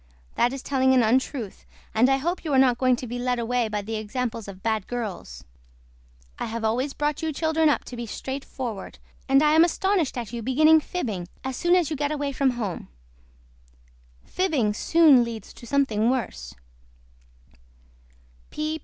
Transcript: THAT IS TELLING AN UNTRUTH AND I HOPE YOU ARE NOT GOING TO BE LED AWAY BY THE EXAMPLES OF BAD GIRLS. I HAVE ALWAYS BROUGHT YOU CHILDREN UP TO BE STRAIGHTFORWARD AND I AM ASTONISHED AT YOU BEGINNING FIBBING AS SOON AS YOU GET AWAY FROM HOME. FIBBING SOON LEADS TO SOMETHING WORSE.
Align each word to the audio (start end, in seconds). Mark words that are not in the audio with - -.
THAT 0.33 0.51
IS 0.53 0.63
TELLING 0.63 0.95
AN 0.95 1.03
UNTRUTH 1.03 1.63
AND 1.93 2.09
I 2.09 2.17
HOPE 2.17 2.43
YOU 2.43 2.53
ARE 2.53 2.57
NOT 2.57 2.79
GOING 2.79 2.95
TO 2.95 3.05
BE 3.05 3.19
LED 3.19 3.37
AWAY 3.37 3.67
BY 3.69 3.81
THE 3.83 3.95
EXAMPLES 3.97 4.47
OF 4.47 4.63
BAD 4.63 4.87
GIRLS. 4.87 5.43
I 6.39 6.45
HAVE 6.47 6.63
ALWAYS 6.63 6.95
BROUGHT 6.95 7.21
YOU 7.21 7.31
CHILDREN 7.31 7.69
UP 7.69 7.83
TO 7.83 7.95
BE 7.95 8.07
STRAIGHTFORWARD 8.07 8.97
AND 9.29 9.43
I 9.43 9.51
AM 9.51 9.63
ASTONISHED 9.63 10.17
AT 10.17 10.33
YOU 10.33 10.41
BEGINNING 10.41 10.79
FIBBING 10.79 11.27
AS 11.43 11.55
SOON 11.55 11.75
AS 11.75 11.91
YOU 11.91 11.95
GET 11.95 12.11
AWAY 12.11 12.31
FROM 12.31 12.49
HOME. 12.49 12.87
FIBBING 14.25 14.73
SOON 14.73 15.23
LEADS 15.23 15.53
TO 15.53 15.67
SOMETHING 15.67 16.09
WORSE. 16.09 16.55